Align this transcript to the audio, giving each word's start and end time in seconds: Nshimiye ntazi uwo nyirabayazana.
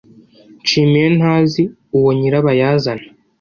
Nshimiye 0.63 1.07
ntazi 1.17 1.63
uwo 1.97 2.09
nyirabayazana. 2.19 3.03